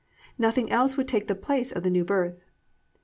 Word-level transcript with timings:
Nothing 0.39 0.71
else 0.71 0.97
will 0.97 1.03
take 1.05 1.27
the 1.27 1.35
place 1.35 1.71
of 1.71 1.83
the 1.83 1.91
New 1.91 2.03
Birth. 2.03 2.43